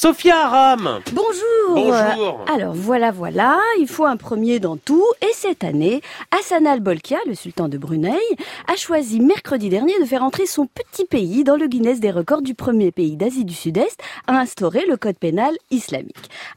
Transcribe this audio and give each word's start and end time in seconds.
Sophia 0.00 0.46
Aram. 0.46 1.00
Bonjour. 1.12 1.74
Bonjour. 1.74 2.44
Alors 2.54 2.72
voilà, 2.72 3.10
voilà, 3.10 3.58
il 3.80 3.88
faut 3.88 4.04
un 4.04 4.16
premier 4.16 4.60
dans 4.60 4.76
tout. 4.76 5.04
Et 5.22 5.32
cette 5.34 5.64
année, 5.64 6.02
Hassan 6.30 6.68
al-Bolkiah, 6.68 7.18
le 7.26 7.34
sultan 7.34 7.68
de 7.68 7.78
Brunei, 7.78 8.16
a 8.72 8.76
choisi 8.76 9.18
mercredi 9.18 9.70
dernier 9.70 9.98
de 9.98 10.04
faire 10.04 10.22
entrer 10.22 10.46
son 10.46 10.66
petit 10.66 11.04
pays 11.04 11.42
dans 11.42 11.56
le 11.56 11.66
Guinness 11.66 11.98
des 11.98 12.12
records 12.12 12.42
du 12.42 12.54
premier 12.54 12.92
pays 12.92 13.16
d'Asie 13.16 13.44
du 13.44 13.54
Sud-Est 13.54 13.98
à 14.28 14.38
instaurer 14.38 14.84
le 14.86 14.96
code 14.96 15.18
pénal 15.18 15.52
islamique. 15.72 16.14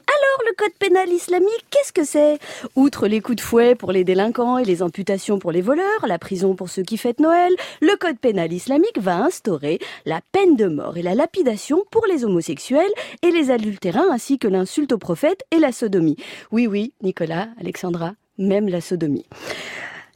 Alors 0.08 0.48
le 0.48 0.55
code 0.55 0.73
pénal 0.78 1.10
islamique, 1.10 1.66
qu'est-ce 1.71 1.94
que 1.94 2.04
c'est? 2.04 2.38
Outre 2.76 3.08
les 3.08 3.21
coups 3.21 3.38
de 3.38 3.42
fouet 3.42 3.73
pour 3.73 3.92
les 3.92 4.04
délinquants 4.04 4.60
et 4.60 4.66
les 4.66 4.84
amputations 4.84 5.39
pour 5.39 5.52
les 5.52 5.62
voleurs, 5.62 6.05
la 6.05 6.20
prison 6.20 6.54
pour 6.54 6.70
ceux 6.70 6.84
qui 6.84 6.98
fêtent 6.98 7.20
Noël, 7.20 7.52
le 7.82 7.96
code 7.98 8.20
pénal 8.20 8.54
islamique 8.54 9.00
va 9.00 9.16
instaurer 9.16 9.80
la 10.05 10.21
peine 10.32 10.55
de 10.55 10.68
mort 10.68 10.98
et 10.98 11.02
la 11.02 11.16
lapidation 11.16 11.84
pour 11.89 12.05
les 12.05 12.23
homosexuels 12.23 12.92
et 13.23 13.30
les 13.32 13.52
adultérins 13.52 14.09
ainsi 14.11 14.38
que 14.38 14.48
l'insulte 14.48 14.91
au 14.91 14.98
prophète 14.98 15.44
et 15.52 15.59
la 15.59 15.71
sodomie. 15.71 16.17
Oui, 16.52 16.67
oui, 16.67 16.94
Nicolas, 17.02 17.49
Alexandra, 17.59 18.13
même 18.38 18.67
la 18.67 18.81
sodomie. 18.81 19.26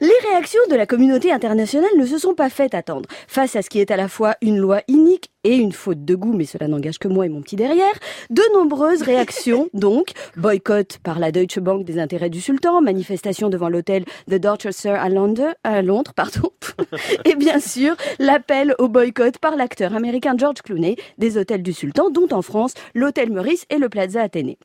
Les 0.01 0.11
réactions 0.29 0.59
de 0.69 0.75
la 0.75 0.85
communauté 0.85 1.31
internationale 1.31 1.97
ne 1.97 2.05
se 2.05 2.17
sont 2.17 2.33
pas 2.33 2.49
faites 2.49 2.75
attendre. 2.75 3.07
Face 3.29 3.55
à 3.55 3.61
ce 3.61 3.69
qui 3.69 3.79
est 3.79 3.91
à 3.91 3.95
la 3.95 4.09
fois 4.09 4.35
une 4.41 4.57
loi 4.57 4.81
inique 4.89 5.31
et 5.45 5.55
une 5.55 5.71
faute 5.71 6.03
de 6.03 6.15
goût, 6.15 6.33
mais 6.33 6.43
cela 6.43 6.67
n'engage 6.67 6.99
que 6.99 7.07
moi 7.07 7.25
et 7.25 7.29
mon 7.29 7.41
petit 7.41 7.55
derrière, 7.55 7.93
de 8.29 8.41
nombreuses 8.53 9.03
réactions, 9.03 9.69
donc, 9.73 10.11
boycott 10.35 10.97
par 11.01 11.17
la 11.17 11.31
Deutsche 11.31 11.59
Bank 11.59 11.85
des 11.85 11.97
intérêts 11.97 12.29
du 12.29 12.41
sultan, 12.41 12.81
manifestation 12.81 13.49
devant 13.49 13.69
l'hôtel 13.69 14.03
de 14.27 14.37
Dorchester 14.37 14.89
à 14.89 15.07
Londres, 15.07 15.55
à 15.63 15.81
Londres, 15.81 16.11
pardon, 16.13 16.51
et 17.25 17.35
bien 17.35 17.61
sûr, 17.61 17.95
l'appel 18.19 18.75
au 18.79 18.89
boycott 18.89 19.37
par 19.37 19.55
l'acteur 19.55 19.95
américain 19.95 20.35
George 20.37 20.61
Clooney 20.61 20.97
des 21.19 21.37
hôtels 21.37 21.63
du 21.63 21.71
sultan, 21.71 22.09
dont 22.09 22.27
en 22.31 22.41
France, 22.41 22.73
l'hôtel 22.93 23.31
Meurice 23.31 23.65
et 23.69 23.77
le 23.77 23.87
Plaza 23.87 24.21
Athénée. 24.21 24.57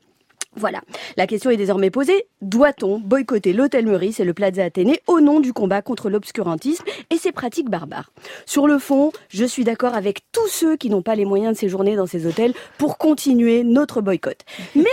Voilà. 0.57 0.81
La 1.15 1.27
question 1.27 1.49
est 1.49 1.57
désormais 1.57 1.91
posée. 1.91 2.25
Doit-on 2.41 2.99
boycotter 2.99 3.53
l'hôtel 3.53 3.85
Meurice 3.85 4.19
et 4.19 4.25
le 4.25 4.33
Plaza 4.33 4.65
Athénée 4.65 4.99
au 5.07 5.21
nom 5.21 5.39
du 5.39 5.53
combat 5.53 5.81
contre 5.81 6.09
l'obscurantisme 6.09 6.83
et 7.09 7.17
ses 7.17 7.31
pratiques 7.31 7.69
barbares? 7.69 8.11
Sur 8.45 8.67
le 8.67 8.77
fond, 8.77 9.13
je 9.29 9.45
suis 9.45 9.63
d'accord 9.63 9.95
avec 9.95 10.19
tous 10.33 10.47
ceux 10.47 10.75
qui 10.75 10.89
n'ont 10.89 11.01
pas 11.01 11.15
les 11.15 11.23
moyens 11.23 11.53
de 11.53 11.57
séjourner 11.59 11.95
dans 11.95 12.05
ces 12.05 12.25
hôtels 12.25 12.53
pour 12.77 12.97
continuer 12.97 13.63
notre 13.63 14.01
boycott. 14.01 14.39
Mais 14.75 14.83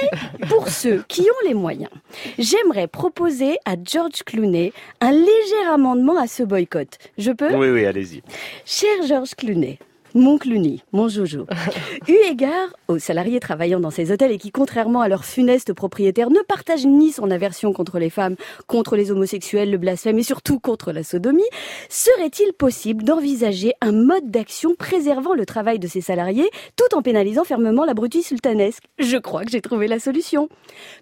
pour 0.48 0.69
ceux 0.69 1.03
qui 1.09 1.23
ont 1.23 1.48
les 1.48 1.55
moyens, 1.55 1.91
j'aimerais 2.39 2.86
proposer 2.86 3.59
à 3.64 3.75
George 3.83 4.23
Clooney 4.25 4.73
un 5.01 5.11
léger 5.11 5.67
amendement 5.73 6.19
à 6.20 6.29
ce 6.29 6.45
boycott. 6.45 6.98
Je 7.19 7.33
peux? 7.33 7.53
Oui, 7.55 7.69
oui, 7.69 7.84
allez-y. 7.84 8.23
Cher 8.64 9.06
George 9.09 9.34
Clooney, 9.34 9.81
mon 10.14 10.39
Clooney, 10.39 10.81
mon 10.92 11.09
Jojo. 11.09 11.47
Eu 12.09 12.17
égard 12.31 12.69
aux 12.89 12.98
salariés 12.98 13.41
travaillant 13.41 13.81
dans 13.81 13.91
ces 13.91 14.11
hôtels 14.11 14.33
et 14.33 14.39
qui, 14.39 14.51
contrairement 14.51 15.01
à 15.01 15.09
leurs 15.09 15.25
funestes 15.25 15.73
propriétaires, 15.73 16.31
ne 16.31 16.41
partagent 16.41 16.87
ni 16.87 17.12
son 17.12 17.31
aversion 17.31 17.73
contre 17.73 17.98
les 17.98 18.11
femmes, 18.11 18.36
contre 18.67 18.97
les 18.97 19.11
homosexuels, 19.11 19.70
le 19.70 19.79
blasphème 19.79 20.19
et 20.19 20.23
surtout 20.23 20.59
contre 20.59 20.92
la 20.92 21.03
sodomie, 21.03 21.42
serait-il 21.89 22.53
possible 22.53 23.05
d'envisager 23.05 23.75
un 23.81 23.92
mode 23.92 24.31
d'action 24.31 24.75
préservant 24.75 25.34
le 25.34 25.45
travail 25.45 25.79
de 25.79 25.86
ces 25.86 26.01
salariés 26.01 26.48
tout 26.77 26.97
en 26.97 27.03
pénalisant 27.03 27.45
fermement 27.45 27.84
l'abruti 27.84 28.23
sultanesque? 28.23 28.84
Je 28.98 29.19
crois 29.19 29.45
que 29.45 29.51
j'ai 29.51 29.61
trouvé 29.61 29.89
la 29.89 29.98
solution. 29.98 30.48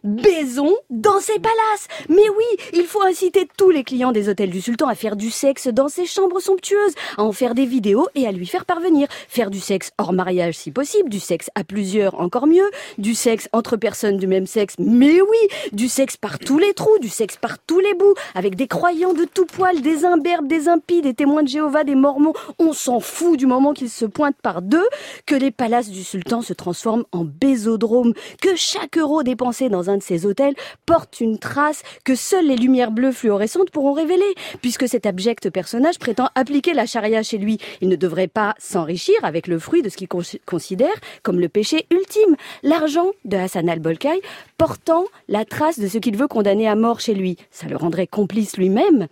Baisons 0.03 0.75
dans 0.91 1.21
ces 1.21 1.39
palaces 1.39 1.89
Mais 2.09 2.29
oui, 2.37 2.65
il 2.73 2.85
faut 2.85 3.03
inciter 3.03 3.49
tous 3.57 3.71
les 3.71 3.85
clients 3.85 4.13
des 4.13 4.29
hôtels 4.29 4.51
du 4.51 4.61
sultan 4.61 4.89
à 4.89 4.95
faire 4.95 5.17
du 5.17 5.31
sexe 5.31 5.69
dans 5.69 5.89
ces 5.89 6.07
chambres 6.07 6.41
somptueuses, 6.41 6.95
à 7.17 7.23
en 7.23 7.33
faire 7.33 7.55
des 7.55 7.67
vidéos 7.67 8.09
et 8.15 8.27
à 8.27 8.33
lui 8.33 8.47
faire 8.47 8.65
parvenir. 8.65 8.96
Faire 9.29 9.51
du 9.51 9.61
sexe 9.61 9.91
hors 9.99 10.13
mariage 10.13 10.55
si 10.55 10.71
possible, 10.71 11.09
du 11.09 11.21
sexe 11.21 11.51
à 11.55 11.65
plusieurs 11.65 12.21
encore 12.21 12.47
mieux, 12.47 12.71
du 12.99 13.15
sexe 13.15 13.49
entre 13.53 13.77
personnes 13.77 14.17
du 14.17 14.27
même 14.27 14.47
sexe, 14.47 14.75
mais 14.79 15.21
oui, 15.21 15.49
du 15.73 15.89
sexe 15.89 16.17
par 16.17 16.39
tous 16.39 16.59
les 16.59 16.73
trous, 16.75 16.99
du 17.01 17.09
sexe 17.09 17.37
par 17.37 17.59
tous 17.59 17.81
les 17.81 17.95
bouts, 17.95 18.15
avec 18.35 18.55
des 18.55 18.67
croyants 18.69 19.13
de 19.13 19.25
tout 19.25 19.47
poil, 19.47 19.81
des 19.81 20.05
imberbes, 20.05 20.47
des 20.47 20.69
impies, 20.69 21.03
des 21.03 21.15
témoins 21.15 21.43
de 21.43 21.49
Jéhovah, 21.49 21.85
des 21.85 21.95
mormons. 21.95 22.33
On 22.59 22.73
s'en 22.73 23.01
fout 23.01 23.39
du 23.39 23.47
moment 23.47 23.73
qu'ils 23.73 23.91
se 23.91 24.05
pointent 24.05 24.41
par 24.43 24.63
deux, 24.63 24.87
que 25.27 25.35
les 25.35 25.51
palaces 25.51 25.91
du 25.91 26.05
sultan 26.05 26.43
se 26.43 26.53
transforment 26.53 27.05
en 27.13 27.25
bésodrome, 27.25 28.13
que 28.41 28.57
chaque 28.57 28.99
euro 28.99 29.23
dépensé 29.23 29.69
dans 29.69 29.91
un 29.91 29.99
de 29.99 30.03
ces 30.03 30.27
hôtels 30.27 30.55
porte 30.87 31.21
une 31.21 31.39
trace 31.39 31.83
que 32.05 32.15
seules 32.15 32.47
les 32.47 32.57
lumières 32.57 32.91
bleues 32.91 33.13
fluorescentes 33.13 33.71
pourront 33.71 33.93
révéler, 33.93 34.35
puisque 34.61 34.89
cet 34.89 35.07
abject 35.07 35.51
personnage 35.51 35.99
prétend 35.99 36.29
appliquer 36.35 36.75
la 36.75 36.87
charia 36.87 37.23
chez 37.23 37.39
lui. 37.39 37.59
Il 37.81 37.89
ne 37.89 37.97
devrait 37.97 38.29
pas 38.29 38.55
s'enrichir 38.87 39.17
avec 39.25 39.49
le 39.49 39.59
fruit 39.59 39.83
de 39.83 39.89
ce 39.89 39.97
qu'il 39.97 40.09
considère 40.09 40.95
comme 41.25 41.41
le 41.41 41.49
péché 41.49 41.87
ultime, 41.91 42.37
l'argent 42.63 43.11
de 43.25 43.37
Hassan 43.37 43.69
al-Bolkaï 43.69 44.21
portant 44.59 45.07
la 45.29 45.45
trace 45.45 45.81
de 45.81 45.89
ce 45.89 45.99
qu'il 45.99 46.17
veut 46.17 46.29
condamner 46.29 46.69
à 46.69 46.77
mort 46.77 47.01
chez 47.01 47.15
lui. 47.15 47.37
Ça 47.51 47.67
le 47.67 47.77
rendrait 47.77 48.07
complice 48.07 48.57
lui-même 48.57 49.09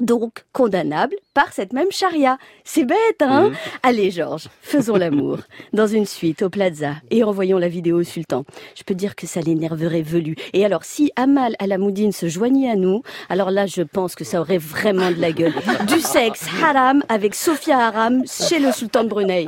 donc 0.00 0.44
condamnable 0.52 1.14
par 1.34 1.52
cette 1.52 1.72
même 1.72 1.90
charia. 1.90 2.38
C'est 2.64 2.84
bête, 2.84 3.20
hein 3.20 3.52
Allez, 3.82 4.10
Georges, 4.10 4.48
faisons 4.62 4.96
l'amour 4.96 5.38
dans 5.72 5.86
une 5.86 6.06
suite 6.06 6.42
au 6.42 6.50
Plaza 6.50 6.94
et 7.10 7.22
envoyons 7.24 7.58
la 7.58 7.68
vidéo 7.68 8.00
au 8.00 8.02
sultan. 8.04 8.44
Je 8.76 8.82
peux 8.82 8.94
dire 8.94 9.14
que 9.14 9.26
ça 9.26 9.40
l'énerverait 9.40 10.02
velu. 10.02 10.34
Et 10.52 10.64
alors, 10.64 10.84
si 10.84 11.12
Amal 11.16 11.54
Alamoudine 11.58 12.12
se 12.12 12.28
joignait 12.28 12.70
à 12.70 12.76
nous, 12.76 13.02
alors 13.28 13.50
là, 13.50 13.66
je 13.66 13.82
pense 13.82 14.14
que 14.14 14.24
ça 14.24 14.40
aurait 14.40 14.58
vraiment 14.58 15.10
de 15.10 15.20
la 15.20 15.32
gueule. 15.32 15.54
Du 15.86 16.00
sexe 16.00 16.46
haram 16.62 17.02
avec 17.08 17.34
Sophia 17.34 17.78
Haram 17.78 18.22
chez 18.26 18.58
le 18.58 18.72
sultan 18.72 19.04
de 19.04 19.08
Brunei. 19.08 19.46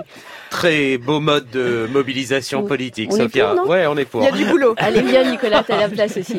Très 0.50 0.98
beau 0.98 1.19
mode 1.19 1.48
de 1.50 1.88
mobilisation 1.90 2.64
politique, 2.64 3.08
On 3.10 3.16
est 3.16 3.22
Sophia. 3.22 3.46
pour, 3.54 3.64
non 3.64 3.70
ouais, 3.70 3.86
on 3.86 3.96
est 3.96 4.04
pour. 4.04 4.20
Il 4.20 4.26
y 4.26 4.28
a 4.28 4.32
du 4.32 4.44
boulot. 4.44 4.74
Allez, 4.76 5.00
viens, 5.00 5.30
Nicolas, 5.30 5.64
t'as 5.66 5.80
la 5.80 5.88
place 5.88 6.16
aussi. 6.19 6.30